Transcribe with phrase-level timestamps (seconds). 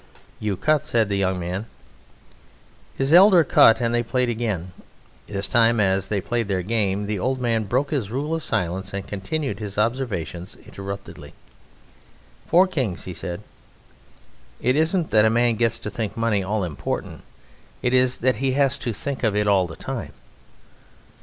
[0.39, 1.67] "You cut," said the young man.
[2.97, 4.73] His elder cut and they played again.
[5.27, 8.95] This time as they played their game the old man broke his rule of silence
[8.95, 11.35] and continued his observations interruptedly:
[12.47, 13.43] "Four kings," he said....
[14.59, 17.21] "It isn't that a man gets to think money all important,
[17.83, 20.13] it is that he has to think of it all the time....